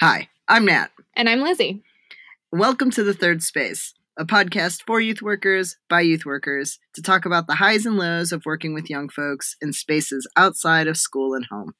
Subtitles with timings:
[0.00, 0.88] Hi, I'm Nat.
[1.14, 1.84] And I'm Lizzie.
[2.50, 7.24] Welcome to The Third Space, a podcast for youth workers by youth workers to talk
[7.24, 11.32] about the highs and lows of working with young folks in spaces outside of school
[11.32, 11.74] and home.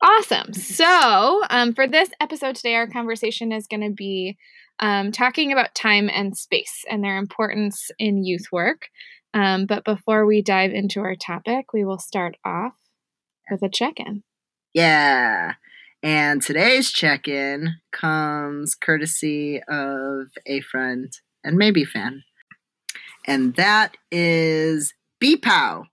[0.00, 0.52] Awesome.
[0.52, 4.38] So, um, for this episode today, our conversation is going to be
[4.78, 8.90] um, talking about time and space and their importance in youth work.
[9.34, 12.76] Um, but before we dive into our topic, we will start off
[13.50, 14.22] with a check in.
[14.72, 15.54] Yeah.
[16.02, 21.12] And today's check in comes courtesy of a friend
[21.42, 22.22] and maybe fan.
[23.26, 25.84] And that is BPOW.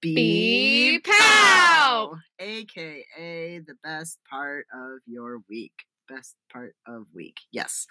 [0.00, 2.16] B Pow!
[2.38, 5.72] AKA the best part of your week.
[6.08, 7.36] Best part of week.
[7.52, 7.86] Yes.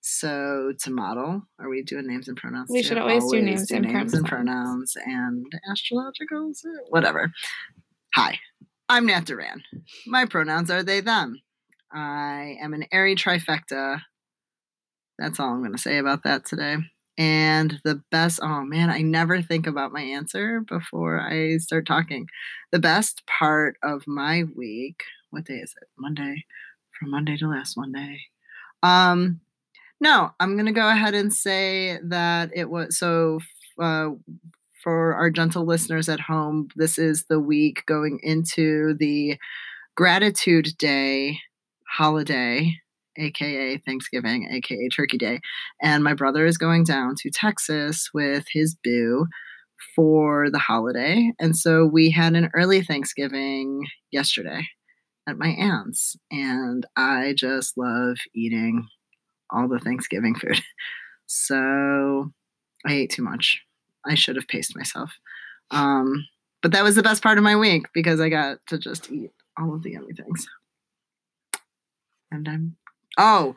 [0.00, 2.68] So to model, are we doing names and pronouns?
[2.70, 2.88] We too?
[2.88, 7.30] should always do names and names and pronouns and astrologicals, whatever.
[8.14, 8.38] Hi,
[8.90, 9.62] I'm Nat Duran.
[10.06, 11.42] My pronouns are they, them.
[11.92, 14.00] I am an airy trifecta.
[15.18, 16.76] That's all I'm going to say about that today.
[17.18, 22.28] And the best, oh man, I never think about my answer before I start talking.
[22.72, 25.88] The best part of my week, what day is it?
[25.98, 26.46] Monday,
[26.98, 28.20] from Monday to last Monday.
[28.82, 29.40] Um,
[30.00, 33.40] no, I'm going to go ahead and say that it was so
[33.78, 34.10] uh,
[34.82, 39.36] for our gentle listeners at home, this is the week going into the
[39.96, 41.38] Gratitude Day
[41.88, 42.74] holiday,
[43.16, 45.40] aka Thanksgiving, aka Turkey Day.
[45.82, 49.26] And my brother is going down to Texas with his boo
[49.94, 51.32] for the holiday.
[51.40, 54.62] And so we had an early Thanksgiving yesterday
[55.28, 56.16] at my aunt's.
[56.30, 58.86] And I just love eating
[59.50, 60.60] all the Thanksgiving food.
[61.30, 62.30] So
[62.86, 63.60] I ate too much.
[64.08, 65.12] I should have paced myself.
[65.70, 66.26] Um,
[66.62, 69.30] but that was the best part of my week because I got to just eat
[69.58, 70.48] all of the yummy things.
[72.30, 72.76] And I'm
[73.18, 73.54] oh,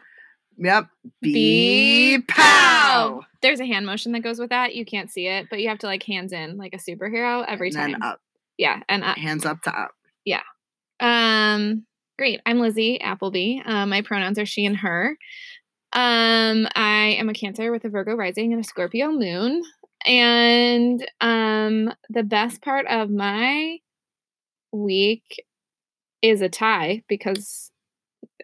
[0.57, 0.87] yep,
[1.21, 3.21] B pow.
[3.41, 4.75] There's a hand motion that goes with that.
[4.75, 7.67] You can't see it, but you have to like hands in like a superhero every
[7.69, 7.91] and time.
[7.93, 8.19] then up,
[8.57, 9.17] Yeah, and up.
[9.17, 9.91] hands up to up.
[10.99, 11.87] Um,
[12.19, 12.41] great.
[12.45, 13.59] I'm Lizzie Appleby.
[13.65, 15.17] Um, my pronouns are she and her.
[15.93, 19.63] Um, I am a Cancer with a Virgo rising and a Scorpio moon.
[20.05, 23.77] And um, the best part of my
[24.71, 25.43] week
[26.21, 27.71] is a tie because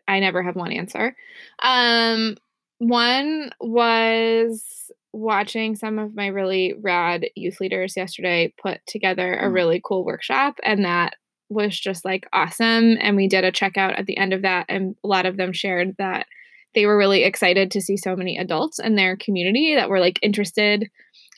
[0.07, 1.16] I never have one answer.
[1.63, 2.38] Um,
[2.79, 9.53] one was watching some of my really rad youth leaders yesterday put together a Mm.
[9.53, 11.16] really cool workshop, and that
[11.50, 12.97] was just like awesome.
[13.00, 15.53] And we did a checkout at the end of that, and a lot of them
[15.53, 16.28] shared that
[16.75, 20.19] they were really excited to see so many adults in their community that were like
[20.22, 20.90] interested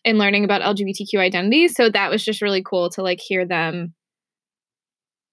[0.05, 1.75] in learning about LGBTQ identities.
[1.75, 3.93] So that was just really cool to like hear them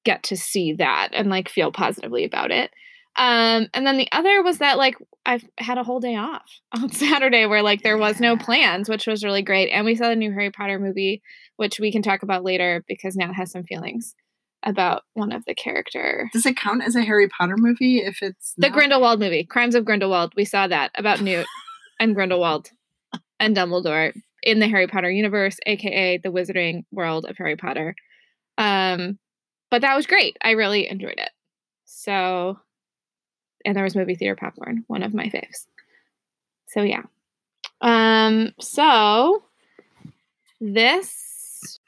[0.04, 2.70] get to see that and like feel positively about it.
[3.18, 6.90] Um, and then the other was that like I've had a whole day off on
[6.90, 9.70] Saturday where like there was no plans, which was really great.
[9.70, 11.22] And we saw the new Harry Potter movie,
[11.56, 14.14] which we can talk about later because Nat has some feelings
[14.62, 16.28] about one of the character.
[16.32, 18.76] Does it count as a Harry Potter movie if it's The not?
[18.76, 20.32] Grindelwald movie, Crimes of Grindelwald.
[20.36, 21.46] We saw that about Newt
[22.00, 22.70] and Grindelwald
[23.40, 24.12] and Dumbledore
[24.46, 27.96] in the Harry Potter universe, aka the Wizarding world of Harry Potter.
[28.56, 29.18] Um,
[29.72, 30.36] but that was great.
[30.40, 31.30] I really enjoyed it.
[31.84, 32.56] So,
[33.64, 35.66] and there was movie theater popcorn, one of my faves.
[36.68, 37.02] So yeah.
[37.80, 39.42] Um, so
[40.60, 41.80] this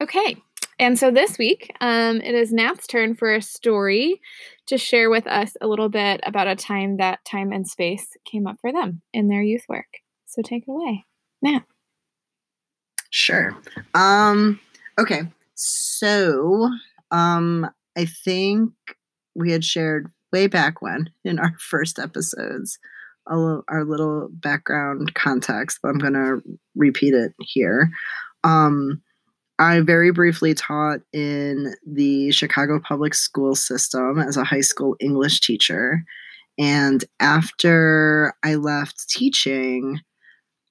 [0.00, 0.36] okay.
[0.78, 4.20] And so this week, um, it is Nat's turn for a story
[4.66, 8.46] to share with us a little bit about a time that time and space came
[8.46, 9.86] up for them in their youth work.
[10.26, 11.06] So take it away.
[11.40, 11.62] Nat.
[13.12, 13.56] Sure.
[13.94, 14.58] Um.
[14.98, 15.22] Okay.
[15.54, 16.68] So,
[17.12, 18.72] um, I think
[19.34, 22.78] we had shared way back when in our first episodes
[23.30, 26.42] little, our little background context, but I'm going to
[26.74, 27.90] repeat it here.
[28.44, 29.02] Um,
[29.58, 35.40] I very briefly taught in the Chicago public school system as a high school English
[35.40, 36.02] teacher.
[36.58, 40.00] And after I left teaching,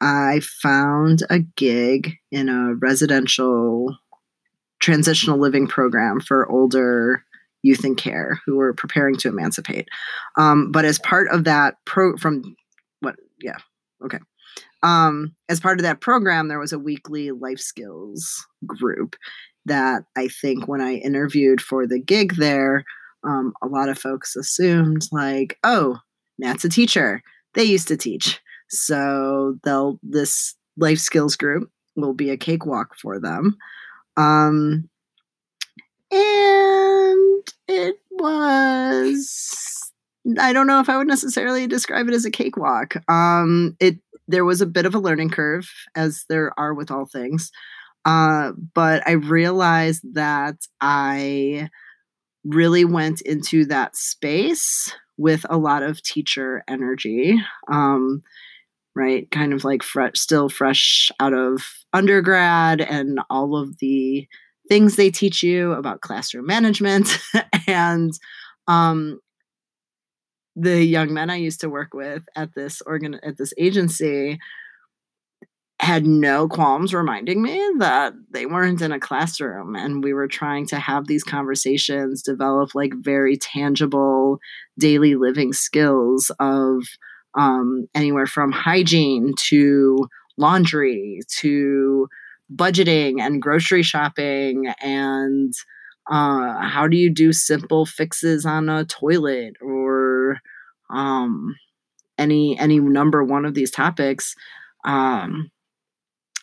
[0.01, 3.95] I found a gig in a residential
[4.79, 7.23] transitional living program for older
[7.61, 9.87] youth in care who were preparing to emancipate.
[10.37, 12.55] Um, but as part of that pro from
[13.01, 13.57] what yeah
[14.03, 14.19] okay
[14.83, 19.15] um, as part of that program there was a weekly life skills group
[19.65, 22.83] that I think when I interviewed for the gig there,
[23.23, 25.99] um, a lot of folks assumed like, oh,
[26.39, 27.21] Nat's a teacher.
[27.53, 28.40] They used to teach.
[28.71, 33.57] So they'll this life skills group will be a cakewalk for them.
[34.17, 34.89] Um,
[36.11, 39.91] and it was
[40.39, 42.95] I don't know if I would necessarily describe it as a cakewalk.
[43.09, 43.97] Um, it
[44.27, 47.51] there was a bit of a learning curve, as there are with all things.
[48.05, 51.69] Uh, but I realized that I
[52.43, 57.37] really went into that space with a lot of teacher energy.
[57.71, 58.23] Um,
[58.95, 59.83] right, kind of like
[60.15, 64.27] still fresh out of undergrad, and all of the
[64.67, 67.19] things they teach you about classroom management
[67.67, 68.11] and
[68.67, 69.19] um,
[70.55, 74.39] the young men I used to work with at this organ at this agency
[75.81, 80.67] had no qualms reminding me that they weren't in a classroom and we were trying
[80.67, 84.37] to have these conversations develop like very tangible
[84.77, 86.83] daily living skills of
[87.35, 90.07] um, anywhere from hygiene to
[90.37, 92.07] laundry to
[92.53, 95.53] budgeting and grocery shopping and
[96.09, 100.39] uh, how do you do simple fixes on a toilet or
[100.89, 101.55] um,
[102.17, 104.35] any any number one of these topics
[104.83, 105.51] um,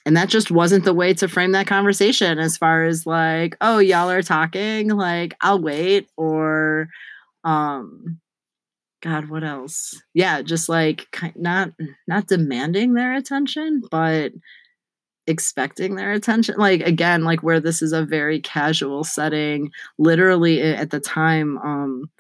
[0.07, 3.79] and that just wasn't the way to frame that conversation as far as like oh
[3.79, 6.89] y'all are talking like i'll wait or
[7.45, 8.19] um
[9.03, 10.01] god what else?
[10.15, 11.07] Yeah just like
[11.37, 11.71] not
[12.07, 14.33] not demanding their attention but
[15.27, 16.55] expecting their attention.
[16.59, 22.11] Like again like where this is a very casual setting literally at the time um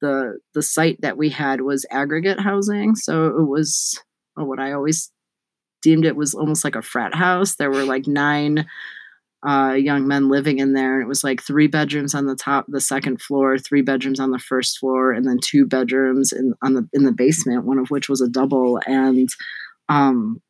[0.00, 3.98] the the site that we had was aggregate housing so it was
[4.34, 5.10] what i always
[5.84, 7.56] deemed it was almost like a frat house.
[7.56, 8.66] There were like nine
[9.46, 12.64] uh, young men living in there and it was like three bedrooms on the top
[12.68, 16.74] the second floor three bedrooms on the first floor and then two bedrooms in on
[16.74, 19.28] the in the basement one of which was a double and
[19.88, 20.40] um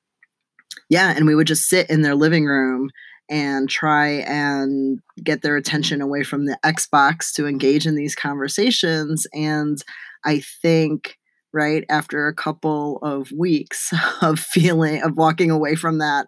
[0.89, 2.91] yeah, and we would just sit in their living room
[3.31, 9.27] and try and get their attention away from the Xbox to engage in these conversations.
[9.33, 9.79] And
[10.25, 11.17] I think,
[11.53, 13.93] right, after a couple of weeks
[14.23, 16.27] of feeling, of walking away from that,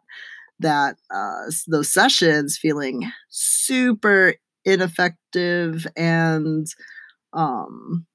[0.61, 6.67] that, uh, those sessions feeling super ineffective and,
[7.33, 8.07] um,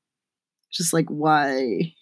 [0.72, 1.94] just like, why,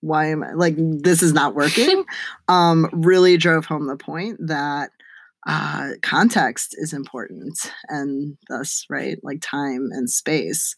[0.00, 2.04] why am I like this is not working?
[2.48, 4.90] um, really drove home the point that
[5.46, 10.74] uh, context is important and thus, right, like time and space.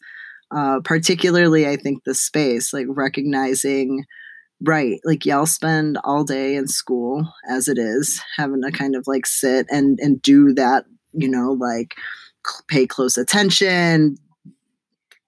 [0.55, 4.05] Uh, particularly, I think the space, like recognizing,
[4.61, 9.05] right, like y'all spend all day in school as it is, having to kind of
[9.07, 11.95] like sit and and do that, you know, like
[12.67, 14.17] pay close attention,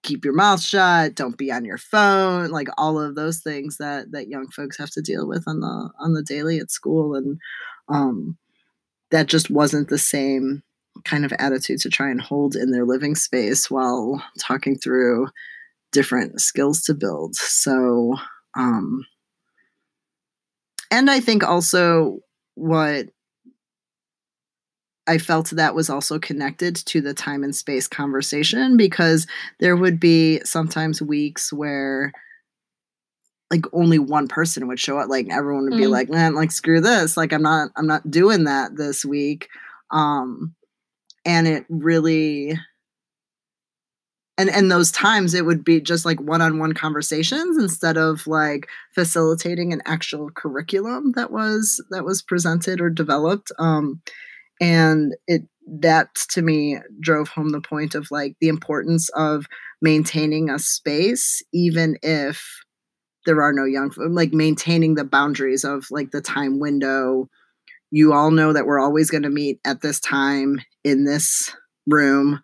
[0.02, 4.10] keep your mouth shut don't be on your phone like all of those things that
[4.12, 7.38] that young folks have to deal with on the on the daily at school and
[7.90, 8.38] um
[9.10, 10.62] that just wasn't the same
[11.04, 15.28] kind of attitude to try and hold in their living space while talking through
[15.92, 17.34] different skills to build.
[17.36, 18.14] So
[18.56, 19.04] um
[20.90, 22.18] and i think also
[22.54, 23.06] what
[25.06, 29.26] I felt that was also connected to the time and space conversation because
[29.58, 32.12] there would be sometimes weeks where
[33.50, 35.08] like only one person would show up.
[35.08, 35.90] Like everyone would be mm.
[35.90, 37.16] like man like screw this.
[37.16, 39.48] Like i'm not i'm not doing that this week.
[39.90, 40.54] Um
[41.24, 42.56] and it really
[44.48, 49.82] and those times it would be just like one-on-one conversations instead of like facilitating an
[49.84, 53.50] actual curriculum that was that was presented or developed.
[53.58, 54.00] Um
[54.60, 59.46] and it that to me drove home the point of like the importance of
[59.82, 62.64] maintaining a space even if
[63.26, 67.28] there are no young like maintaining the boundaries of like the time window.
[67.90, 71.54] You all know that we're always going to meet at this time in this
[71.86, 72.40] room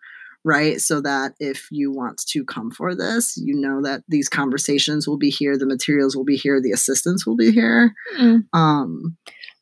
[0.47, 5.07] right so that if you want to come for this you know that these conversations
[5.07, 8.41] will be here the materials will be here the assistants will be here mm.
[8.53, 9.17] um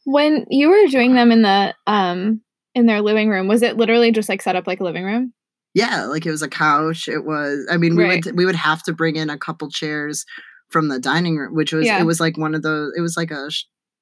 [0.06, 2.42] when you were doing them in the um
[2.76, 5.34] in their living room, was it literally just like set up like a living room?
[5.74, 7.08] Yeah, like it was a couch.
[7.08, 7.66] It was.
[7.72, 8.26] I mean, we right.
[8.26, 10.26] would we would have to bring in a couple chairs
[10.70, 12.00] from the dining room, which was yeah.
[12.00, 12.94] it was like one of those.
[12.96, 13.50] It was like a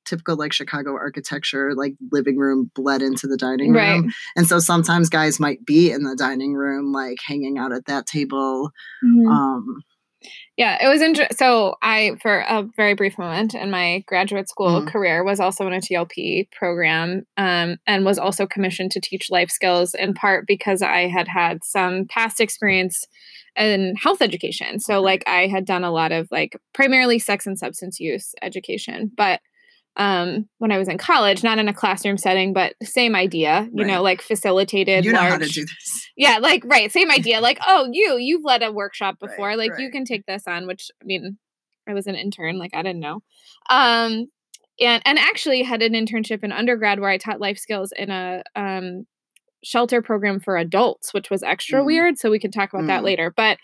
[0.06, 4.06] typical like Chicago architecture, like living room bled into the dining room.
[4.06, 4.14] Right.
[4.36, 8.06] And so sometimes guys might be in the dining room, like hanging out at that
[8.06, 8.72] table.
[9.04, 9.28] Mm-hmm.
[9.28, 9.84] Um,
[10.56, 11.36] yeah, it was interesting.
[11.36, 14.88] So I, for a very brief moment in my graduate school mm-hmm.
[14.88, 19.50] career, was also in a TLP program um, and was also commissioned to teach life
[19.50, 23.08] skills in part because I had had some past experience
[23.56, 24.80] in health education.
[24.80, 29.12] So like I had done a lot of like primarily sex and substance use education,
[29.16, 29.42] but
[29.96, 33.84] um when I was in college, not in a classroom setting, but same idea, you
[33.84, 33.94] right.
[33.94, 35.06] know, like facilitated.
[35.06, 36.10] You know large, how to do this.
[36.16, 37.42] Yeah, like right, same idea.
[37.42, 39.82] Like, oh, you you've led a workshop before, right, like right.
[39.82, 41.38] you can take this on, which I mean,
[41.88, 43.22] I was an intern, like I didn't know.
[43.70, 44.28] Um,
[44.80, 48.44] and and actually had an internship in undergrad where I taught life skills in a
[48.56, 49.06] um,
[49.64, 51.86] shelter program for adults, which was extra Mm.
[51.86, 52.18] weird.
[52.18, 53.06] So we could talk about that Mm.
[53.06, 53.34] later.
[53.36, 53.60] But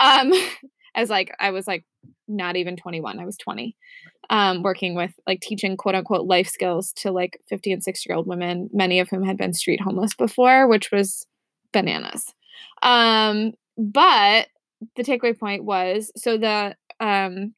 [0.00, 0.32] um,
[0.94, 1.84] as like I was like
[2.28, 3.76] not even 21, I was 20,
[4.30, 8.16] um, working with like teaching quote unquote life skills to like 50 and 60 year
[8.16, 11.26] old women, many of whom had been street homeless before, which was
[11.72, 12.32] bananas.
[12.82, 14.48] Um, but
[14.96, 17.54] the takeaway point was so the um,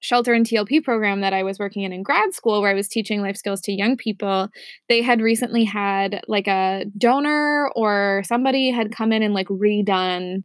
[0.00, 2.88] shelter and TLP program that I was working in in grad school, where I was
[2.88, 4.48] teaching life skills to young people,
[4.88, 10.42] they had recently had like a donor or somebody had come in and like redone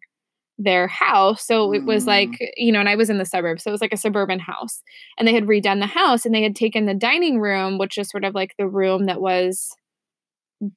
[0.57, 1.45] their house.
[1.47, 2.07] So it was Mm.
[2.07, 3.63] like, you know, and I was in the suburbs.
[3.63, 4.81] So it was like a suburban house.
[5.17, 8.09] And they had redone the house and they had taken the dining room, which is
[8.09, 9.75] sort of like the room that was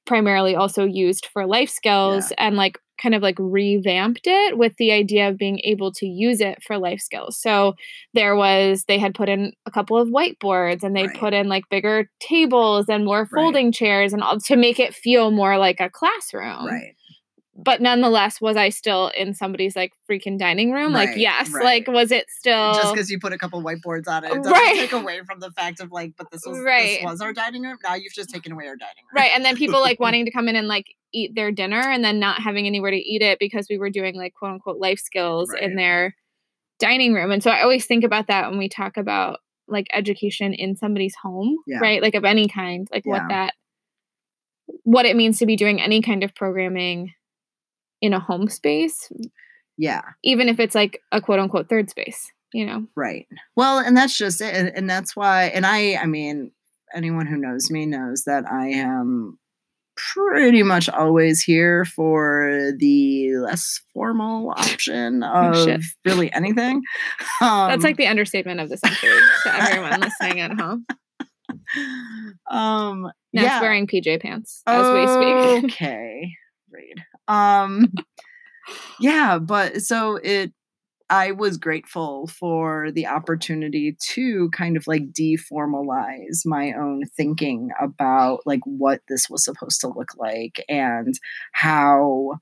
[0.04, 4.90] primarily also used for life skills and like kind of like revamped it with the
[4.90, 7.38] idea of being able to use it for life skills.
[7.40, 7.74] So
[8.14, 11.14] there was they had put in a couple of whiteboards and they Right.
[11.14, 13.30] put in like bigger tables and more Right.
[13.34, 16.95] folding chairs and all to make it feel more like a classroom right.
[17.58, 21.64] But nonetheless was i still in somebody's like freaking dining room like yes right.
[21.64, 24.52] like was it still Just because you put a couple whiteboards on it, it doesn't
[24.52, 24.74] Right.
[24.76, 26.98] take away from the fact of like, but this was Right.
[27.00, 27.78] this was our dining room.
[27.82, 29.22] Now you've just taken away our dining room.
[29.22, 32.04] right and then people like wanting to come in and like eat their dinner and
[32.04, 34.98] then not having anywhere to eat it because we were doing like quote unquote life
[34.98, 36.14] skills in their
[36.78, 40.52] dining room and so i always think about that when we talk about like education
[40.52, 41.78] in somebody's home Yeah.
[41.78, 43.54] right like of any kind like what that
[44.82, 47.12] what it means to be doing any kind of programming
[48.00, 49.10] in a home space
[49.76, 50.02] Yeah.
[50.22, 53.26] even if it's like a quote unquote third space you know Right.
[53.56, 54.54] Well, and that's just it.
[54.54, 56.52] And, and that's why, and I, I mean,
[56.94, 59.38] anyone who knows me knows that I am
[59.96, 66.82] pretty much always here for the less formal option Oh, of really anything.
[67.40, 70.86] Um, That's like the understatement of the century to everyone listening at home.
[72.50, 73.60] um, Now yeah.
[73.60, 75.06] wearing PJ pants as we
[75.62, 75.72] speak.
[75.74, 76.30] Okay.
[76.70, 77.02] Read.
[77.28, 77.92] Um
[79.00, 80.52] yeah, but so it
[81.08, 88.40] I was grateful for the opportunity to kind of like deformalize my own thinking about
[88.44, 91.14] like what this was supposed to look like and
[91.52, 92.38] how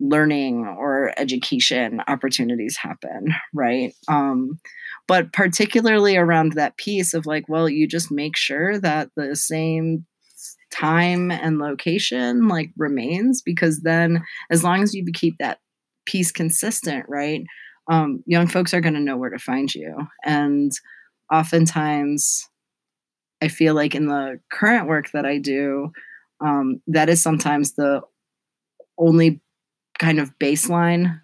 [0.00, 3.94] learning or education opportunities happen, right?
[4.08, 4.58] Um
[5.08, 10.06] but particularly around that piece of like well you just make sure that the same
[10.74, 15.58] time and location like remains because then as long as you keep that
[16.06, 17.44] piece consistent right
[17.90, 20.72] um, young folks are going to know where to find you and
[21.32, 22.48] oftentimes
[23.42, 25.90] i feel like in the current work that i do
[26.44, 28.02] um, that is sometimes the
[28.98, 29.40] only
[29.98, 31.20] kind of baseline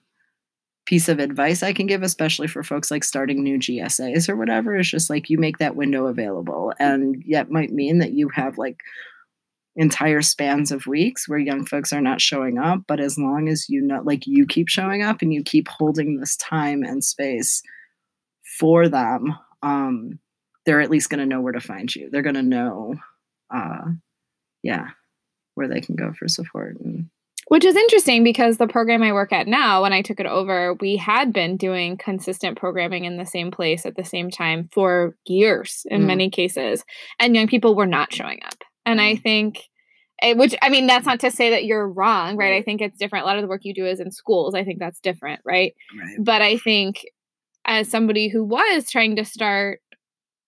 [0.86, 4.76] piece of advice I can give, especially for folks like starting new GSAs or whatever,
[4.76, 6.72] is just like you make that window available.
[6.80, 8.78] And yet might mean that you have like
[9.76, 12.80] entire spans of weeks where young folks are not showing up.
[12.88, 16.16] But as long as you know, like you keep showing up and you keep holding
[16.18, 17.62] this time and space
[18.58, 20.18] for them, um,
[20.66, 22.10] they're at least going to know where to find you.
[22.10, 22.94] They're going to know,
[23.54, 23.86] uh,
[24.62, 24.88] yeah,
[25.54, 26.76] where they can go for support.
[26.80, 27.06] And
[27.48, 30.74] Which is interesting because the program I work at now, when I took it over,
[30.74, 35.16] we had been doing consistent programming in the same place at the same time for
[35.26, 36.06] years in Mm.
[36.06, 36.84] many cases.
[37.18, 38.62] And young people were not showing up.
[38.86, 39.22] And I Mm.
[39.22, 39.68] think,
[40.22, 42.54] eh, which I mean, that's not to say that you're wrong, right?
[42.54, 43.24] I think it's different.
[43.24, 44.54] A lot of the work you do is in schools.
[44.54, 45.74] I think that's different, right?
[45.98, 46.16] right.
[46.18, 47.04] But I think
[47.64, 49.80] as somebody who was trying to start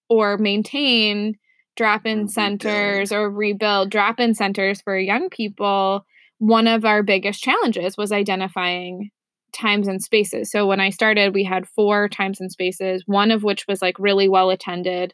[0.08, 1.36] or maintain
[1.76, 6.04] drop in centers or rebuild drop in centers for young people,
[6.38, 9.10] one of our biggest challenges was identifying
[9.52, 10.50] times and spaces.
[10.50, 13.98] So when I started, we had four times and spaces, one of which was like
[13.98, 15.12] really well attended.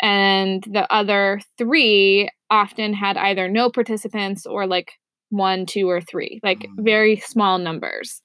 [0.00, 4.92] And the other three often had either no participants or like
[5.30, 6.84] one, two, or three, like Mm.
[6.84, 8.20] very small numbers.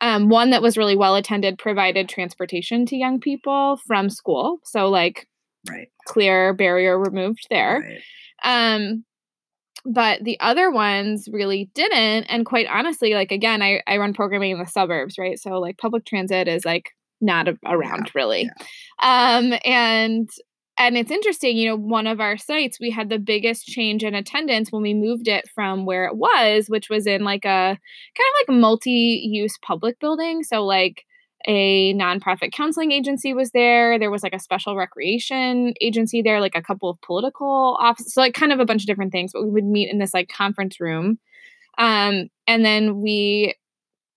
[0.00, 4.58] Um, one that was really well attended provided transportation to young people from school.
[4.64, 5.26] So, like,
[5.70, 5.88] Right.
[6.06, 7.80] clear barrier removed there.
[8.44, 8.74] Right.
[8.74, 9.04] Um,
[9.84, 12.24] but the other ones really didn't.
[12.24, 15.38] And quite honestly, like again, I, I run programming in the suburbs, right?
[15.38, 18.50] So like public transit is like not a- around really.
[19.02, 20.28] Um, and
[20.86, 24.14] and it's interesting, you know, one of our sites, we had the biggest change in
[24.14, 27.78] attendance when we moved it from where it was, which was in like a kind
[27.78, 30.42] of like multi-use public building.
[30.42, 31.04] So like
[31.46, 33.98] a nonprofit counseling agency was there.
[33.98, 38.20] There was like a special recreation agency there, like a couple of political offices, so
[38.20, 39.32] like kind of a bunch of different things.
[39.32, 41.18] But we would meet in this like conference room,
[41.78, 43.54] um, and then we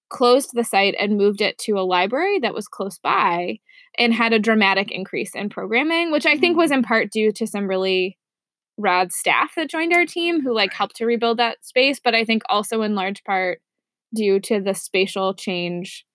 [0.09, 3.59] closed the site and moved it to a library that was close by
[3.97, 6.75] and had a dramatic increase in programming, which I think was Mm.
[6.77, 8.17] in part due to some really
[8.77, 12.25] rad staff that joined our team who like helped to rebuild that space, but I
[12.25, 13.61] think also in large part
[14.13, 16.05] due to the spatial change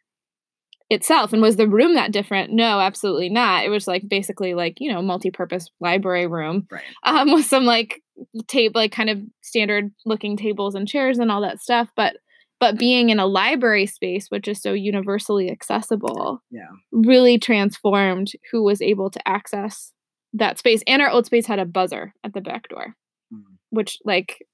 [0.90, 1.32] itself.
[1.32, 2.52] And was the room that different?
[2.52, 3.64] No, absolutely not.
[3.64, 6.82] It was like basically like, you know, multi-purpose library room Right.
[7.04, 8.02] um, with some like
[8.48, 11.88] tape, like kind of standard looking tables and chairs and all that stuff.
[11.96, 12.16] But
[12.60, 16.68] but being in a library space, which is so universally accessible, Yeah.
[16.92, 19.92] really transformed who was able to access
[20.34, 20.82] that space.
[20.86, 22.94] And our old space had a buzzer at the back door,
[23.32, 23.56] Mm.
[23.70, 24.46] which like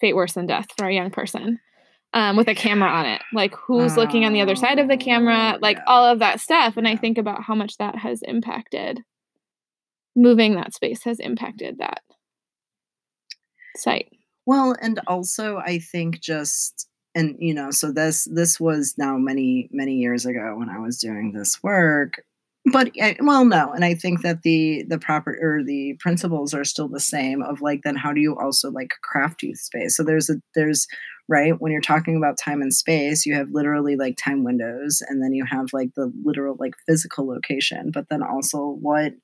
[0.00, 1.58] fate worse than death for a young person.
[2.14, 4.96] Um, with a camera on it, like who's looking on the other side of the
[4.96, 5.84] camera, Oh, like yeah.
[5.86, 6.76] all of that stuff.
[6.78, 9.02] And I think about how much that has impacted
[10.14, 12.00] moving that space has impacted that
[13.76, 14.08] site.
[14.46, 16.85] Well, and also I think just
[17.16, 20.98] and you know, so this this was now many many years ago when I was
[20.98, 22.22] doing this work.
[22.72, 26.64] But eh, well, no, and I think that the the proper or the principles are
[26.64, 27.42] still the same.
[27.42, 29.96] Of like, then how do you also like craft youth space?
[29.96, 30.86] So there's a there's
[31.28, 35.22] right when you're talking about time and space, you have literally like time windows, and
[35.22, 37.90] then you have like the literal like physical location.
[37.92, 39.14] But then also what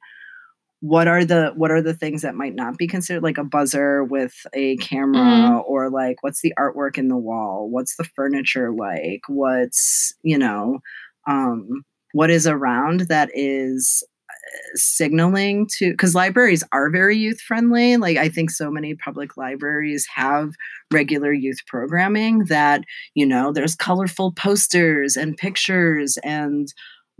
[0.82, 4.02] what are the what are the things that might not be considered like a buzzer
[4.02, 7.68] with a camera or like what's the artwork in the wall?
[7.70, 9.20] What's the furniture like?
[9.28, 10.80] What's you know
[11.28, 11.84] um
[12.14, 18.16] what is around that is uh, signaling to because libraries are very youth friendly like
[18.16, 20.50] i think so many public libraries have
[20.92, 22.82] regular youth programming that
[23.14, 26.72] you know there's colorful posters and pictures and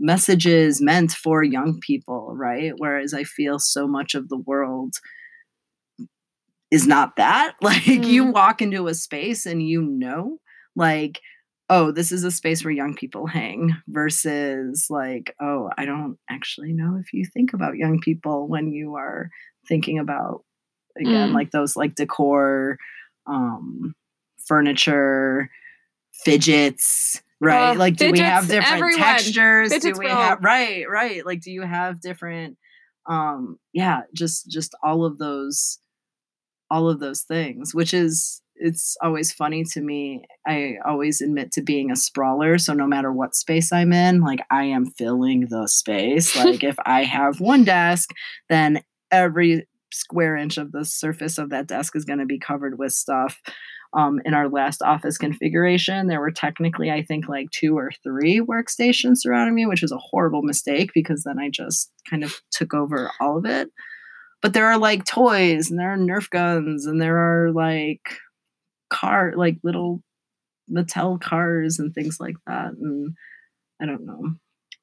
[0.03, 2.73] messages meant for young people, right?
[2.77, 4.95] Whereas I feel so much of the world
[6.71, 7.55] is not that.
[7.61, 8.33] Like you Mm.
[8.33, 10.39] walk into a space and you know,
[10.75, 11.21] like,
[11.69, 16.73] oh, this is a space where young people hang versus like, oh, I don't actually
[16.73, 19.29] know if you think about young people when you are
[19.67, 20.43] thinking about
[20.99, 21.33] again Mm.
[21.33, 22.77] like those like decor
[23.27, 23.95] um
[24.47, 25.49] furniture
[26.13, 28.99] fidgets right Ugh, like do we have different everyone.
[28.99, 29.73] textures?
[29.73, 32.57] Fidgets do we have right right like do you have different
[33.07, 35.79] um yeah just just all of those
[36.71, 40.25] all of those things which is it's always funny to me.
[40.47, 44.39] I always admit to being a sprawler so no matter what space i'm in like
[44.49, 46.35] i am filling the space.
[46.43, 48.11] Like if i have one desk
[48.49, 52.79] then every square inch of the surface of that desk is going to be covered
[52.79, 53.39] with stuff
[53.93, 58.39] um, in our last office configuration, there were technically, I think, like two or three
[58.39, 62.73] workstations surrounding me, which was a horrible mistake because then I just kind of took
[62.73, 63.69] over all of it.
[64.41, 68.01] But there are like toys and there are Nerf guns and there are like
[68.89, 70.01] car, like little
[70.71, 72.73] Mattel cars and things like that.
[72.73, 73.15] And
[73.81, 74.33] I don't know.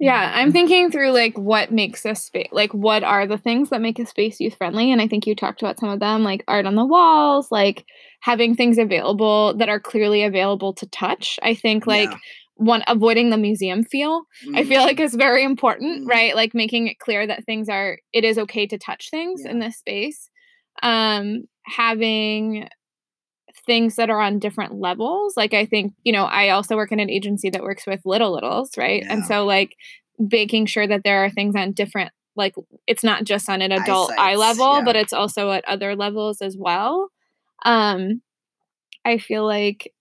[0.02, 3.82] Yeah, I'm thinking through like what makes a space, like what are the things that
[3.82, 6.42] make a space youth friendly, and I think you talked about some of them, like
[6.48, 7.84] art on the walls, like
[8.22, 11.38] having things available that are clearly available to touch.
[11.42, 12.16] I think like Yeah.
[12.56, 14.22] one avoiding the museum feel.
[14.54, 16.08] I feel like is very important, Mm.
[16.08, 16.34] right?
[16.34, 19.76] Like making it clear that things are it is okay to touch things in this
[19.76, 20.30] space.
[20.82, 22.68] Um having
[23.66, 25.36] things that are on different levels.
[25.36, 28.32] Like I think, you know, I also work in an agency that works with little
[28.32, 29.04] littles, right?
[29.08, 29.76] And so like
[30.18, 32.54] making sure that there are things on different like
[32.86, 34.82] it's not just on an adult eye level, yeah.
[34.84, 37.08] but it's also at other levels as well.
[37.64, 38.22] Um
[39.04, 39.92] I feel like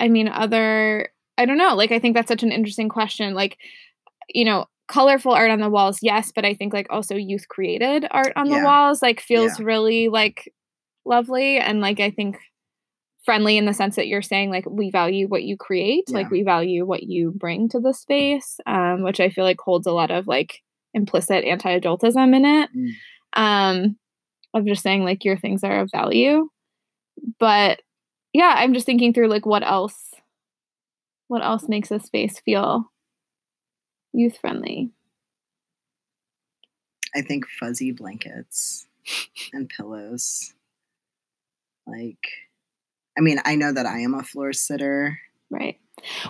[0.00, 3.34] I mean other I don't know, like I think that's such an interesting question.
[3.34, 3.58] Like,
[4.28, 8.06] you know, colorful art on the walls, yes, but I think like also youth created
[8.10, 10.52] art on the walls like feels really like
[11.04, 12.38] lovely and like I think
[13.26, 16.42] friendly in the sense that you're saying like we value what you create, like we
[16.42, 20.10] value what you bring to the space, um, which I feel like holds a lot
[20.10, 20.62] of like
[20.94, 22.70] implicit anti-adultism in it.
[22.74, 22.90] Mm.
[23.34, 23.96] Um,
[24.54, 26.48] of just saying like your things are of value.
[27.38, 27.80] But
[28.32, 30.14] yeah, I'm just thinking through like what else
[31.28, 32.90] what else makes a space feel
[34.12, 34.90] youth friendly.
[37.14, 38.86] I think fuzzy blankets
[39.52, 40.54] and pillows.
[41.86, 42.26] Like,
[43.16, 45.18] I mean, I know that I am a floor sitter.
[45.50, 45.78] Right.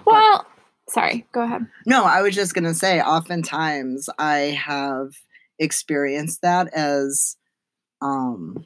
[0.05, 0.47] Well,
[0.89, 1.67] sorry, go ahead.
[1.85, 5.13] No, I was just going to say, oftentimes I have
[5.59, 7.37] experienced that as,
[8.01, 8.65] um,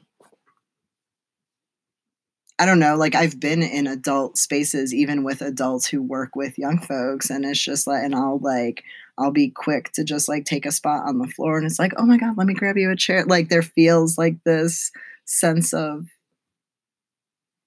[2.59, 6.59] I don't know, like I've been in adult spaces, even with adults who work with
[6.59, 8.83] young folks, and it's just like, and I'll like,
[9.17, 11.93] I'll be quick to just like take a spot on the floor, and it's like,
[11.97, 13.25] oh my God, let me grab you a chair.
[13.25, 14.91] Like, there feels like this
[15.25, 16.05] sense of,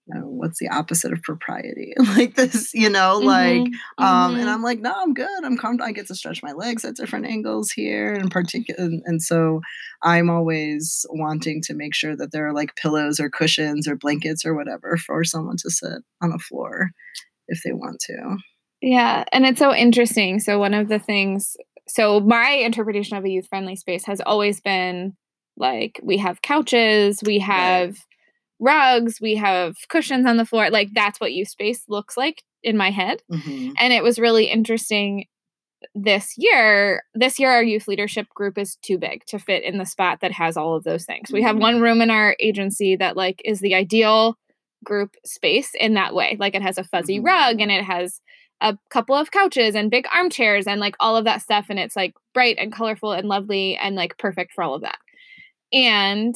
[0.06, 1.94] you know, what's the opposite of propriety?
[2.16, 4.40] like this, you know, like, Mhm, um, mhm.
[4.40, 5.44] and I'm like, no, I'm good.
[5.44, 5.88] I'm comfortable.
[5.88, 8.82] I get to stretch my legs at different angles here in particular.
[8.84, 9.60] And, and so
[10.02, 14.44] I'm always wanting to make sure that there are like pillows or cushions or blankets
[14.44, 16.90] or whatever for someone to sit on a floor
[17.48, 18.36] if they want to.
[18.82, 20.38] Yeah, and it's so interesting.
[20.40, 24.60] So one of the things so my interpretation of a youth friendly space has always
[24.60, 25.16] been
[25.56, 27.96] like we have couches, we have
[28.60, 30.70] rugs, we have cushions on the floor.
[30.70, 33.22] Like that's what youth space looks like in my head.
[33.30, 33.74] Mhm.
[33.78, 35.26] And it was really interesting
[35.94, 37.02] this year.
[37.14, 40.32] This year our youth leadership group is too big to fit in the spot that
[40.32, 41.30] has all of those things.
[41.32, 41.60] We have Mhm.
[41.60, 44.36] one room in our agency that like is the ideal
[44.84, 46.36] group space in that way.
[46.38, 47.24] Like it has a fuzzy Mhm.
[47.26, 48.20] rug and it has
[48.60, 51.96] a couple of couches and big armchairs and like all of that stuff and it's
[51.96, 54.98] like bright and colorful and lovely and like perfect for all of that.
[55.72, 56.34] And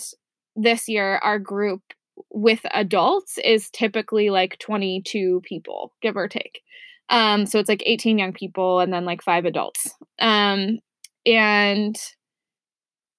[0.56, 1.82] this year our group
[2.30, 6.62] with adults is typically like 22 people, give or take.
[7.10, 9.88] Um so it's like 18 young people and then like 5 adults.
[10.20, 10.78] Um
[11.26, 11.96] and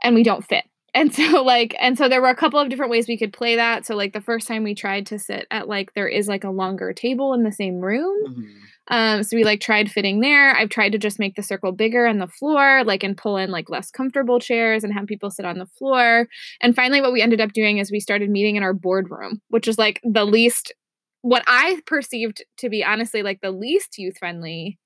[0.04, 0.66] and we don't fit.
[0.96, 3.56] And so like and so there were a couple of different ways we could play
[3.58, 3.86] that.
[3.86, 6.50] So like the first time we tried to sit at like there is like a
[6.50, 8.18] longer table in the same room.
[8.28, 8.50] Mhm.
[8.90, 10.56] Um, so we like tried fitting there.
[10.56, 13.52] I've tried to just make the circle bigger on the floor, like and pull in
[13.52, 16.28] like less comfortable chairs and have people sit on the floor.
[16.62, 19.68] And finally, what we ended up doing is we started meeting in our boardroom, which
[19.68, 20.74] is like the least,
[21.22, 24.80] what I perceived to be honestly like the least youth friendly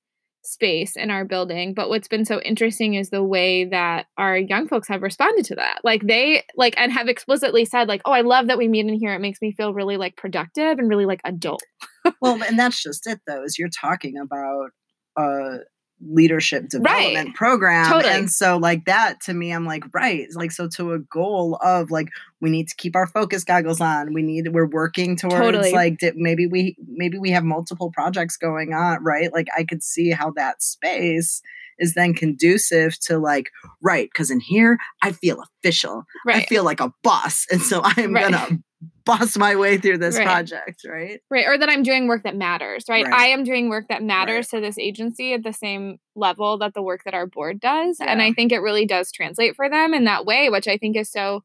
[0.46, 1.74] space in our building.
[1.74, 5.54] But what's been so interesting is the way that our young folks have responded to
[5.56, 5.80] that.
[5.82, 8.94] Like they like and have explicitly said, like, oh, I love that we meet in
[8.94, 9.14] here.
[9.14, 11.62] It makes me feel really like productive and really like adult.
[12.20, 14.70] well, and that's just it, though, is you're talking about
[15.16, 15.58] a
[16.06, 17.90] leadership development program.
[17.90, 18.12] Totally.
[18.12, 20.26] And so, like, that to me, I'm like, right.
[20.34, 22.08] Like, so to a goal of like,
[22.40, 24.12] we need to keep our focus goggles on.
[24.12, 25.72] We need, we're working towards Totally.
[25.72, 29.32] like, maybe we, maybe we have multiple projects going on, right?
[29.32, 31.40] Like, I could see how that space
[31.78, 34.12] is then conducive to like, right.
[34.12, 36.04] Cause in here, I feel official.
[36.26, 37.46] I feel like a boss.
[37.50, 38.30] And so I'm Right.
[38.30, 38.58] gonna
[39.06, 40.24] boss my way through this Right.
[40.26, 41.20] project, right?
[41.30, 43.14] right or that i'm doing work that matters right, Right.
[43.14, 46.82] i am doing work that matters to this agency at the same level that the
[46.82, 50.04] work that our board does and i think it really does translate for them in
[50.04, 51.42] that way which i think is so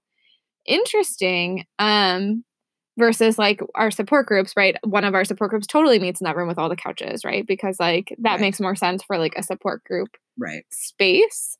[0.66, 2.44] interesting um
[2.98, 6.36] versus like our support groups right one of our support groups totally meets in that
[6.36, 8.42] room with all the couches right because like that Right.
[8.42, 10.64] makes more sense for like a support group Right.
[10.72, 11.58] space.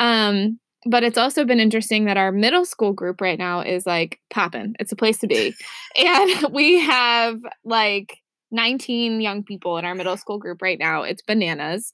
[0.00, 4.20] Um, but it's also been interesting that our middle school group right now is like
[4.30, 4.74] popping.
[4.78, 5.54] It's a place to be.
[5.96, 8.18] and we have like
[8.50, 11.02] 19 young people in our middle school group right now.
[11.02, 11.92] It's bananas.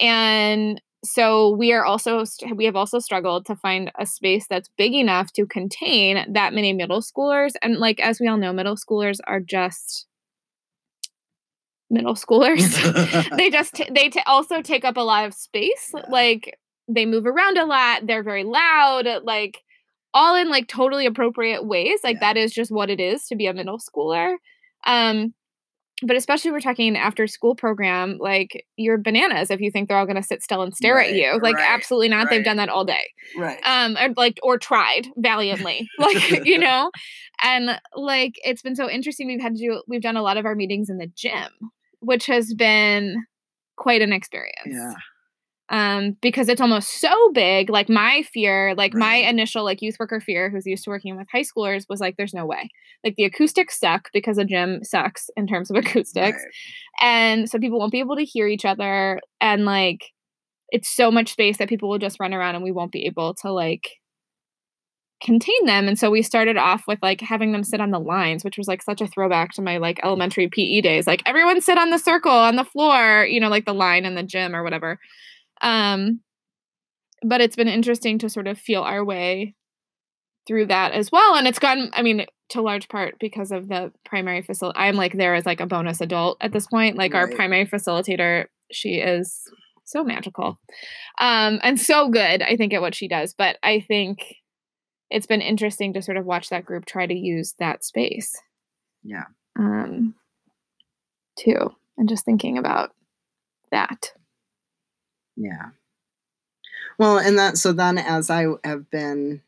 [0.00, 2.24] And so we are also
[2.54, 6.72] we have also struggled to find a space that's big enough to contain that many
[6.74, 10.06] middle schoolers and like as we all know middle schoolers are just
[11.90, 12.70] middle schoolers
[13.36, 16.02] they just t- they t- also take up a lot of space Yeah.
[16.10, 16.58] like
[16.94, 19.58] they move around a lot they're very loud like
[20.12, 22.32] all in like totally appropriate ways like Yeah.
[22.32, 24.34] that is just what it is to be a middle schooler
[24.86, 25.32] um
[26.02, 30.06] but especially we're talking after school program like you're bananas if you think they're all
[30.06, 32.70] going to sit still and stare at you like right, absolutely not they've done that
[32.70, 33.58] all day right.
[33.64, 36.90] um or like or tried valiantly like you know
[37.42, 40.46] and like it's been so interesting we've had to do we've done a lot of
[40.46, 41.48] our meetings in the gym
[42.00, 43.22] which has been
[43.76, 44.94] quite an experience yeah.
[45.70, 50.20] Um because it's almost so big like my fear like my initial like youth worker
[50.20, 52.68] fear who's used to working with high schoolers was like there's no way.
[53.04, 57.00] Like the acoustics suck because a gym sucks in terms of acoustics Right.
[57.00, 60.06] and so people won't be able to hear each other and like
[60.70, 63.34] it's so much space that people will just run around and we won't be able
[63.34, 63.90] to like
[65.22, 68.42] contain them and so we started off with like having them sit on the lines
[68.42, 71.76] which was like such a throwback to my like elementary PE days like everyone sit
[71.76, 74.62] on the circle on the floor you know like the line in the gym or
[74.62, 74.98] whatever
[75.60, 76.20] um
[77.22, 79.54] but it's been interesting to sort of feel our way
[80.46, 83.92] through that as well and it's gotten, I mean to large part because of the
[84.04, 87.28] primary facility i'm like there as like a bonus adult at this point like our
[87.28, 89.42] primary facilitator she is
[89.84, 90.58] so magical.
[91.18, 94.36] Um and so good i think at what she does but i think
[95.10, 98.36] it's been interesting to sort of watch that group try to use that space.
[99.02, 99.24] Yeah.
[99.58, 100.14] um
[101.38, 102.90] too and just thinking about
[103.70, 104.12] that
[105.36, 105.70] Yeah.
[106.98, 109.42] Well, and that so then as I have been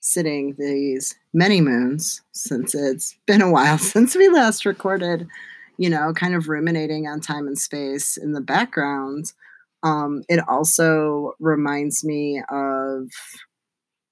[0.00, 5.26] sitting these many moons since it's been a while since we last recorded,
[5.78, 9.32] you know, kind of ruminating on time and space in the background,
[9.82, 13.10] um, it also reminds me of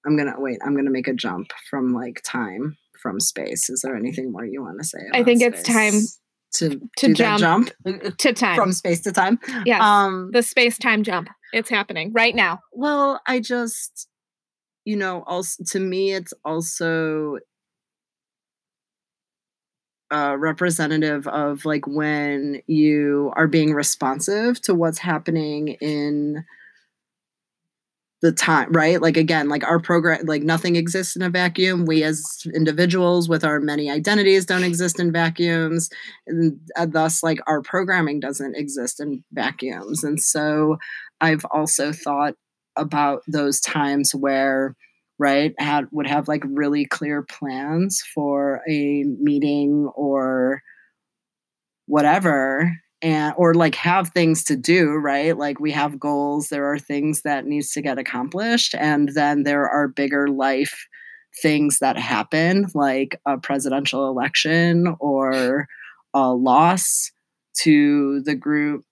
[0.06, 3.68] I'm gonna wait, I'm gonna make a jump from like time from space.
[3.68, 4.98] Is there anything more you want to say?
[5.12, 5.94] I think it's time
[6.54, 7.40] to to do jump,
[7.84, 8.56] that jump to time.
[8.56, 9.38] from space to time.
[9.64, 11.28] yes, Um, the space time jump.
[11.52, 12.60] It's happening right now.
[12.72, 14.08] Well, I just,
[14.84, 17.38] you know, also to me, it's also
[20.12, 26.44] uh, representative of like when you are being responsive to what's happening in
[28.24, 29.02] the time, right?
[29.02, 31.84] Like again, like our program, like nothing exists in a vacuum.
[31.84, 35.90] We as individuals with our many identities don't exist in vacuums,
[36.26, 40.02] and, and thus, like our programming doesn't exist in vacuums.
[40.02, 40.78] And so,
[41.20, 42.32] I've also thought
[42.76, 44.74] about those times where
[45.18, 50.62] right had would have like really clear plans for a meeting or
[51.86, 52.72] whatever
[53.04, 55.36] and or like have things to do right?
[55.36, 59.68] Like we have goals there are things that needs to get accomplished and then there
[59.68, 60.88] are bigger life
[61.42, 65.66] things that happen like a presidential election or
[66.14, 67.10] a loss
[67.60, 68.84] to the group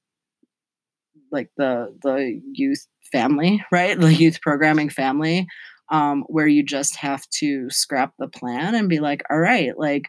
[1.31, 3.99] like the the youth family right?
[3.99, 5.47] The youth programming family
[5.91, 10.05] um, where you just have to scrap the plan and be like all right like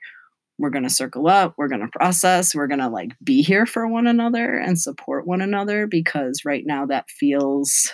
[0.59, 3.65] we're going to circle up we're going to process we're going to like be here
[3.65, 7.91] for one another and support one another because right now that feels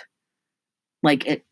[1.02, 1.44] like it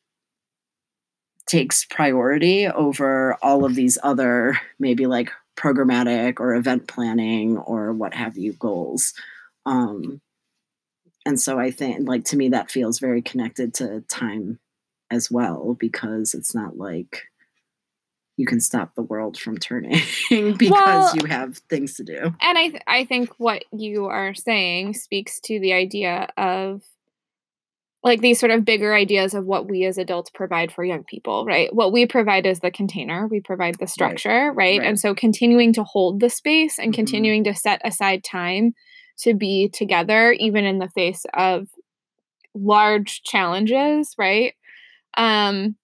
[1.47, 8.14] takes priority over all of these other maybe like programmatic or event planning or what
[8.14, 9.14] have you goals.
[9.64, 10.21] Um
[11.29, 14.59] and so i think like to me that feels very connected to time
[15.11, 17.25] as well because it's not like
[18.38, 22.57] you can stop the world from turning because Well- you have things to do And
[22.57, 26.83] I th- I think what you are saying speaks to the idea of
[28.05, 31.44] like these sort of bigger ideas of what we as adults provide for young people,
[31.44, 31.74] right?
[31.74, 34.79] What we provide is the container, we provide the structure, right?
[34.79, 34.83] right.
[34.83, 36.96] And so continuing to hold the space and Mhm.
[36.96, 38.72] continuing to set aside time
[39.24, 41.66] to be together even in the face of
[42.55, 44.55] large challenges, right?
[45.16, 45.77] Um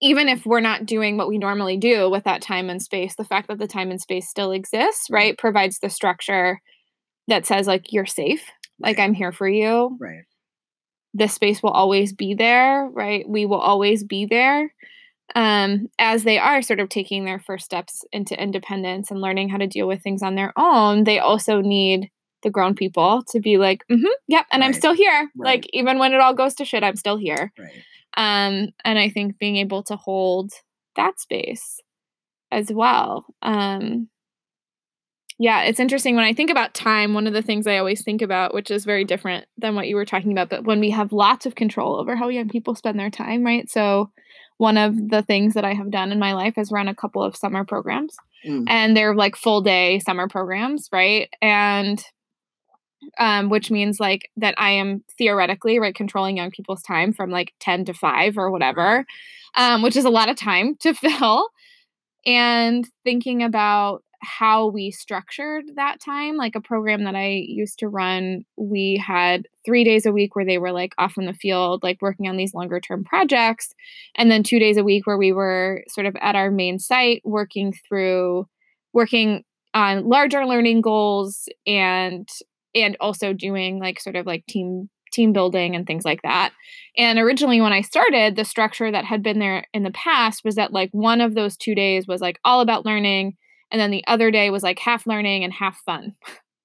[0.00, 3.24] even if we're not doing what we normally do with that time and space, the
[3.24, 6.60] fact that the time and space still exists, right, provides the structure
[7.28, 8.42] that says, like, you're safe,
[8.78, 9.04] like, Right.
[9.04, 9.96] I'm here for you.
[10.00, 10.24] right
[11.12, 13.28] This space will always be there, right?
[13.28, 14.72] We will always be there.
[15.36, 19.58] Um, as they are sort of taking their first steps into independence and learning how
[19.58, 22.10] to deal with things on their own, they also need
[22.42, 25.30] the grown people to be like, mm-hmm, yep, and I'm still here.
[25.36, 25.50] Right.
[25.50, 27.84] Like, even when it all goes to shit, I'm still here right
[28.16, 30.52] um and i think being able to hold
[30.96, 31.80] that space
[32.50, 34.08] as well um
[35.38, 36.16] yeah it's interesting.
[36.16, 38.84] When i think about time one of the things i always think about which is
[38.84, 41.96] very different than what you were talking about but when we have lots of control
[41.96, 43.70] over how young people spend their time right?
[43.70, 44.10] So
[44.58, 47.22] one of the things that i have done in my life is run a couple
[47.22, 48.64] of summer programs Mm.
[48.68, 51.28] and they're like full day summer programs right?
[51.42, 52.02] And
[53.18, 57.54] um, which means like that I am theoretically right controlling young people's time from like
[57.60, 59.04] 10 to 5 or whatever,
[59.56, 61.48] um, which is a lot of time to fill.
[62.26, 67.88] And thinking about how we structured that time, like a program that I used to
[67.88, 71.82] run, we had three days a week where they were like off in the field,
[71.82, 73.74] like working on these longer term projects.
[74.16, 77.22] And then two days a week where we were sort of at our main site
[77.24, 78.46] working through,
[78.92, 82.28] working on larger learning goals and
[82.74, 86.52] and also doing like sort of like team team building and things like that.
[86.96, 90.54] And originally when I started, the structure that had been there in the past was
[90.54, 93.36] that like one of those 2 days was like all about learning
[93.72, 96.14] and then the other day was like half learning and half fun.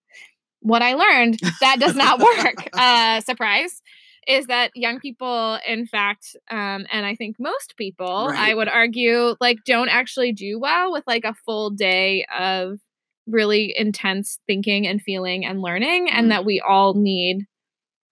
[0.61, 2.69] what I learned that does not work.
[2.73, 3.81] uh surprise
[4.27, 9.35] is that young people in fact um and I think most people I would argue
[9.39, 12.79] like don't actually do well with like a full day of
[13.27, 16.29] really intense thinking and feeling and learning and Mm.
[16.29, 17.45] that we all need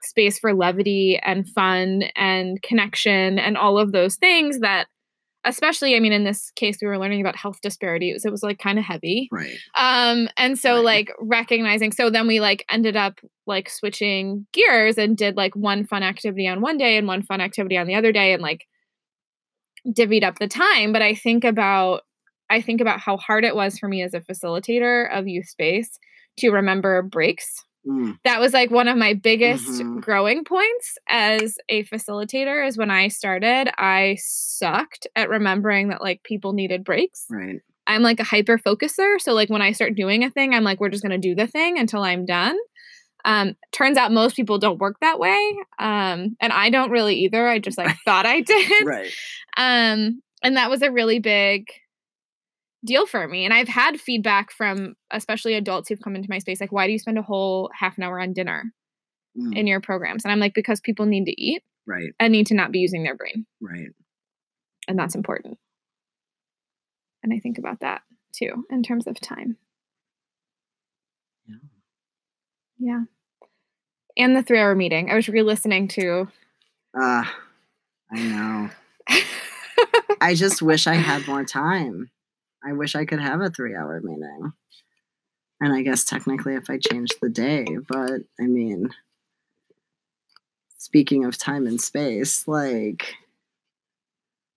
[0.03, 4.87] space for levity and fun and connection and all of those things that
[5.45, 8.59] especially i mean in this case we were learning about health disparities it was like
[8.59, 10.83] kind of heavy right um and so Right.
[10.83, 15.85] like recognizing so then we like ended up like switching gears and did like one
[15.85, 18.65] fun activity on one day and one fun activity on the other day and like
[19.87, 22.01] divvied up the time but i think about
[22.53, 25.99] i think about how hard it was for me as a facilitator of youth space
[26.37, 28.17] to remember breaks Mm.
[28.23, 29.99] that was like one of my biggest Mhm.
[29.99, 36.23] growing points as a facilitator is when i started i sucked at remembering that like
[36.23, 39.19] people needed breaks right I'm like a hyper focuser.
[39.19, 41.47] So like when I start doing a thing, I'm like, we're just gonna do the
[41.47, 42.55] thing until I'm done.
[43.25, 45.37] Um, turns out most people don't work that way.
[45.79, 47.45] Um, and I don't really either.
[47.45, 48.85] I just like thought I did.
[48.85, 49.11] right
[49.57, 51.67] Um, and that was a really big
[52.85, 53.45] deal for me.
[53.45, 56.91] And I've had feedback from especially adults who've come into my space like, why do
[56.93, 58.73] you spend a whole half an hour on dinner
[59.37, 60.23] Mm, in your programs?
[60.25, 63.03] And I'm like, because people need to eat right, and need to not be using
[63.03, 63.45] their brain.
[63.61, 63.87] right.
[64.87, 65.57] And that's important.
[67.23, 68.01] And I think about that
[68.33, 69.57] too in terms of time.
[71.47, 71.55] Yeah.
[72.77, 73.01] Yeah.
[74.17, 75.09] And the three hour meeting.
[75.09, 76.27] I was re listening to.
[76.95, 77.23] Uh,
[78.11, 78.69] I know.
[80.21, 82.11] I just wish I had more time.
[82.65, 84.53] I wish I could have a three hour meeting.
[85.61, 88.89] And I guess technically if I changed the day, but I mean,
[90.77, 93.15] speaking of time and space, like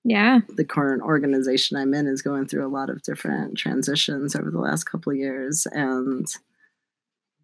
[0.05, 0.41] yeah.
[0.49, 4.59] the current organization I'm in is going through a lot of different transitions over the
[4.59, 5.67] last couple of years.
[5.71, 6.27] And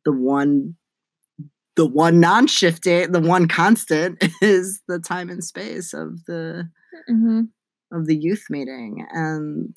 [0.05, 0.77] the one
[1.75, 6.69] the one non-shifting, the one constant is the time and space of the
[7.07, 7.43] hmm
[7.93, 9.07] of the youth meeting.
[9.13, 9.77] And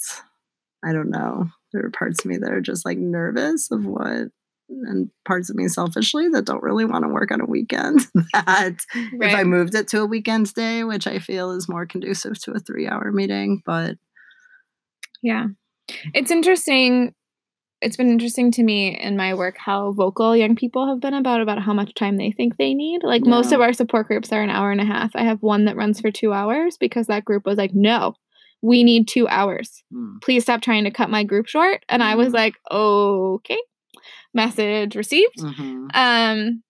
[0.86, 1.50] I don't know.
[1.74, 4.30] There are parts of me that are just like nervous of what
[4.70, 8.02] and parts of me selfishly that don't really want to work on a weekend.
[8.34, 12.40] that if I moved it to a weekend day, which I feel is more conducive
[12.44, 13.98] to a three hour meeting, but
[15.22, 15.48] Yeah.
[16.14, 17.14] It's interesting.
[17.82, 21.42] It's been interesting to me in my work how vocal young people have been about
[21.42, 23.04] about how much time they think they need.
[23.04, 25.12] Like most of our support groups are an hour and a half.
[25.16, 28.16] I have one that runs for 2 hours because that group was like, "No.
[28.62, 29.84] We need 2 hours.
[29.92, 32.34] hmm, Please stop trying to cut my group short." And I was Mm.
[32.34, 33.60] like, "Okay."
[34.34, 35.38] Message received.
[35.40, 36.64] mhm, Um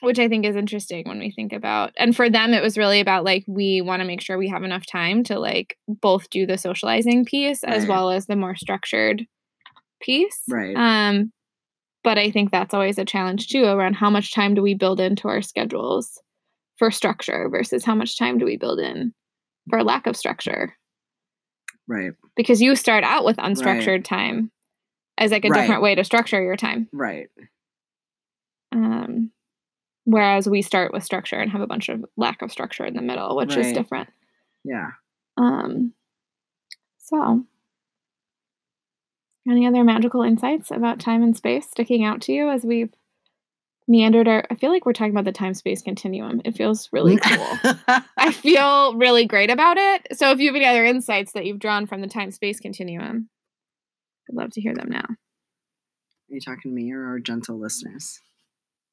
[0.00, 2.98] which I think is interesting when we think about and for them it was really
[3.00, 6.44] about like we want to make sure we have enough time to like both do
[6.44, 9.24] the socializing piece as well as the more structured
[10.00, 10.42] piece.
[10.48, 10.76] right.
[10.76, 11.32] Um
[12.04, 14.98] but I think that's always a challenge too around how much time do we build
[14.98, 16.20] into our schedules
[16.78, 19.14] for structure versus how much time do we build in
[19.70, 20.74] for lack of structure?
[21.92, 22.12] Right.
[22.36, 24.50] Because you start out with unstructured time
[25.18, 25.60] as like a Right.
[25.60, 26.88] different way to structure your time.
[26.92, 27.28] Right.
[28.72, 29.30] Um,
[30.04, 33.02] whereas we start with structure and have a bunch of lack of structure in the
[33.02, 34.08] middle, which is different.
[34.64, 34.92] Yeah.
[35.36, 35.92] Um,
[36.98, 37.44] so,
[39.48, 42.92] any other magical insights about time and space sticking out to you as we've
[43.88, 44.44] meandered our?
[44.50, 46.40] I feel like we're talking about the time space continuum.
[46.44, 47.58] It feels really cool.
[48.16, 50.16] I feel really great about it.
[50.16, 53.28] So, if you have any other insights that you've drawn from the time space continuum,
[54.30, 55.04] I'd love to hear them now.
[55.06, 58.20] Are you talking to me or our gentle listeners?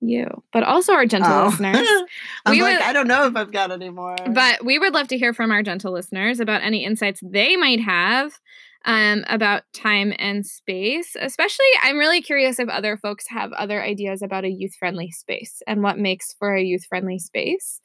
[0.02, 1.46] You, but also our gentle Oh.
[1.50, 1.88] listeners.
[2.46, 4.16] I'm We like, would- I don't know if I've got any more.
[4.34, 7.82] But we would love to hear from our gentle listeners about any insights they might
[7.82, 8.40] have
[8.86, 11.18] um, about time and space.
[11.20, 15.62] Especially, I'm really curious if other folks have other ideas about a youth friendly space
[15.68, 17.82] and what makes for a youth friendly space.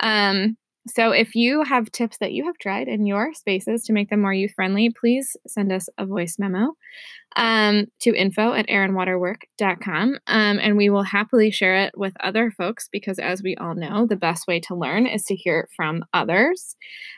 [0.00, 4.10] Um, so, if you have tips that you have tried in your spaces to make
[4.10, 6.74] them more youth friendly, please send us a voice memo
[7.36, 10.18] um, to info at airandwaterwork.com.
[10.26, 14.06] Um, and we will happily share it with other folks because, as we all know,
[14.06, 16.76] the best way to learn is to hear it from others.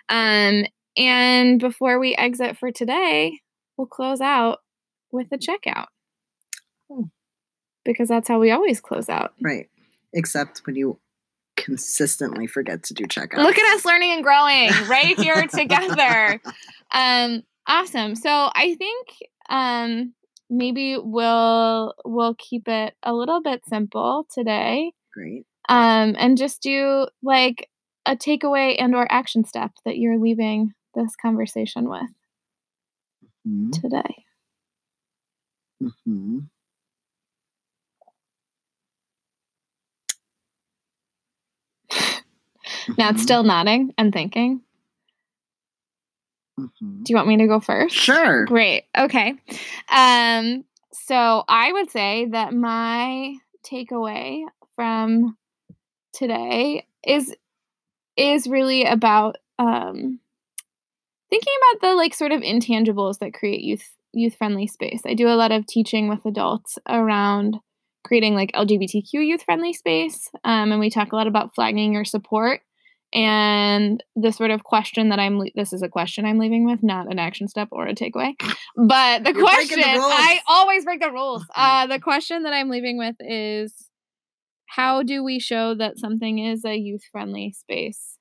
[0.09, 0.65] Um,
[0.97, 3.41] and before we exit for today,
[3.77, 4.61] we'll close out
[5.13, 5.87] with a checkout
[6.91, 7.11] Oh.
[7.85, 9.35] because that's how we always close out.
[9.43, 9.69] right.
[10.13, 10.99] Except when you
[11.67, 13.39] consistently forget to do checkout.
[13.39, 16.41] Look at us learning and growing right here together.
[16.93, 18.15] Um, awesome.
[18.15, 19.09] So I think
[19.49, 20.15] um
[20.49, 24.93] maybe we'll we'll keep it a little bit simple today.
[25.13, 25.45] Great.
[25.69, 27.69] Um, and just do like
[28.07, 32.11] a takeaway and or action step that you're leaving this conversation with
[33.45, 34.25] Mhm, today.
[42.87, 42.99] Mhm.
[42.99, 44.63] Now it's still nodding and thinking.
[46.59, 47.05] mhm.
[47.05, 47.95] Do you want me to go first?
[47.95, 48.45] Sure.
[48.47, 48.85] Great.
[48.97, 49.35] Okay.
[49.89, 54.43] Um, so I would say that my takeaway
[54.75, 55.37] from
[56.13, 57.35] today is
[58.17, 60.21] is really about um
[61.31, 65.03] thinking about the like sort of intangibles that create youth youth friendly space.
[65.05, 67.59] I do a lot of teaching with adults around
[68.05, 70.31] creating like LGBTQ youth friendly space.
[70.45, 72.61] Um, and we talk a lot about flagging your support
[73.17, 77.11] and the sort of question that I'm this is a question I'm leaving with, not
[77.11, 78.35] an action step or a takeaway.
[78.77, 79.87] But the You're question the.
[79.87, 81.43] I always break the rules.
[81.57, 83.89] Uh, the question that I'm leaving with is
[84.67, 88.19] how do we show that something is a youth friendly space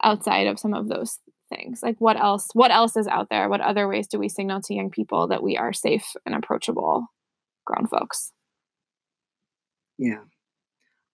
[0.00, 1.18] outside of some of those
[1.52, 1.80] things?
[1.82, 3.48] Like what else what else is out there?
[3.48, 7.04] What other ways do we signal to young people that we are safe and approachable
[7.66, 8.30] grown folks?
[9.98, 10.20] Yeah.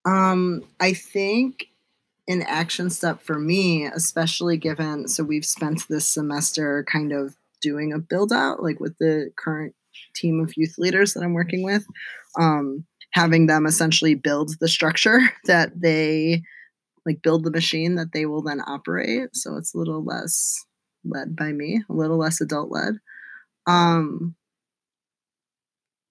[0.05, 1.69] Um, I think
[2.29, 7.93] an action step for me, especially given so we've spent this semester kind of doing
[7.93, 9.75] a build out, like with the current
[10.15, 11.87] team of youth leaders that I'm working with,
[12.39, 16.43] um, having them essentially build the structure that they
[17.05, 19.29] like build the machine that they will then operate.
[19.33, 20.65] So it's a little less
[21.05, 22.95] led by me, a little less adult led.
[23.69, 24.35] Um,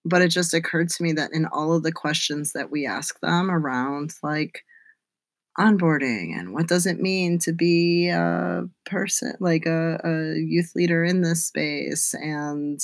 [0.06, 3.20] but it just occurred to me that in all of the questions that we ask
[3.20, 4.64] them around like
[5.58, 11.04] onboarding and what does it mean to be a person like a, a youth leader
[11.04, 12.14] in this space?
[12.14, 12.80] And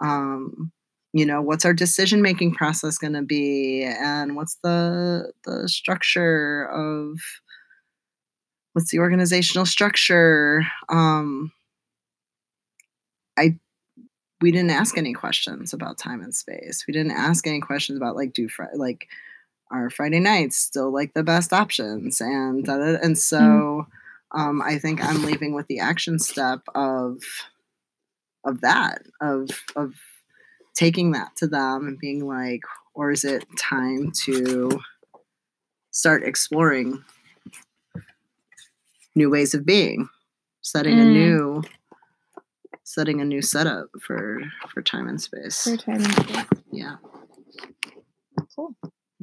[0.00, 0.72] um,
[1.12, 3.84] you know what's our decision making process going to be?
[3.84, 7.18] And what's the the structure of
[8.72, 10.66] what's the organizational structure?
[10.88, 11.52] Um,
[13.38, 13.56] i
[14.40, 16.84] we didn't ask any questions about time and space.
[16.88, 19.08] We didn't ask any questions about like do fr- like
[19.72, 24.40] are Friday nights still like the best options and and so mm-hmm.
[24.40, 27.22] um, I think I'm leaving with the action step of
[28.44, 29.94] of that of of
[30.74, 32.62] taking that to them and being like
[32.94, 34.80] or is it time to
[35.90, 37.02] start exploring
[39.14, 40.08] new ways of being
[40.62, 41.02] setting mm.
[41.02, 41.62] a new
[42.92, 45.64] setting a new setup for for time and space.
[45.64, 46.46] For time and space.
[46.70, 46.96] Yeah.
[48.54, 48.74] Cool.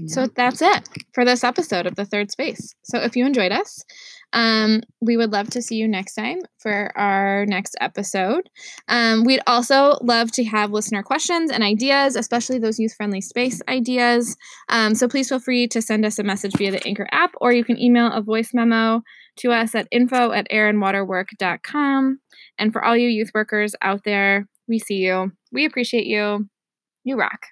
[0.07, 2.75] So that's it for this episode of the third space.
[2.83, 3.83] So if you enjoyed us,
[4.31, 8.49] um, we would love to see you next time for our next episode.
[8.87, 13.61] Um, we'd also love to have listener questions and ideas, especially those youth friendly space
[13.67, 14.37] ideas.
[14.69, 17.51] Um, so please feel free to send us a message via the Anchor app, or
[17.51, 19.01] you can email a voice memo
[19.37, 22.19] to us at info at airandwaterwork.com.
[22.57, 25.31] And for all you youth workers out there, we see you.
[25.51, 26.47] We appreciate you.
[27.03, 27.47] You rock.